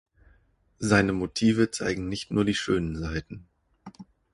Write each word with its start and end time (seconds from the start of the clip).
Seine 0.79 1.13
Motive 1.13 1.69
zeigen 1.69 2.09
nicht 2.09 2.31
nur 2.31 2.43
die 2.43 2.55
schönen 2.55 2.95
Seiten. 2.97 3.45